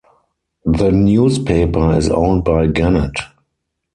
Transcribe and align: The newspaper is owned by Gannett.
The 0.65 0.91
newspaper 0.91 1.95
is 1.95 2.09
owned 2.09 2.43
by 2.43 2.65
Gannett. 2.65 3.17